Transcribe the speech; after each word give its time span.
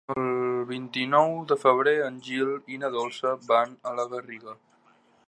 El 0.11 0.23
vint-i-nou 0.69 1.33
de 1.51 1.57
febrer 1.65 1.93
en 2.07 2.17
Gil 2.29 2.49
i 2.77 2.79
na 2.85 2.91
Dolça 2.99 3.37
van 3.53 3.77
a 3.93 3.95
la 4.01 4.07
Garriga. 4.15 4.61